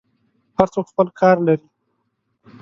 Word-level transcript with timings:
هر 0.57 0.67
څوک 0.73 0.85
خپل 0.91 1.07
کار 1.19 1.37
لري. 1.47 1.67